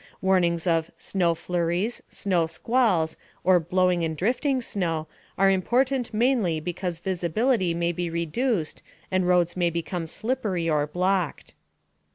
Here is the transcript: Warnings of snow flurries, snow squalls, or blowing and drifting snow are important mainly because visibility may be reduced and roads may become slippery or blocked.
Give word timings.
Warnings 0.19 0.65
of 0.65 0.89
snow 0.97 1.35
flurries, 1.35 2.01
snow 2.09 2.47
squalls, 2.47 3.17
or 3.43 3.59
blowing 3.59 4.03
and 4.03 4.17
drifting 4.17 4.59
snow 4.59 5.05
are 5.37 5.51
important 5.51 6.11
mainly 6.11 6.59
because 6.59 6.97
visibility 6.97 7.75
may 7.75 7.91
be 7.91 8.09
reduced 8.09 8.81
and 9.11 9.27
roads 9.27 9.55
may 9.55 9.69
become 9.69 10.07
slippery 10.07 10.67
or 10.67 10.87
blocked. 10.87 11.53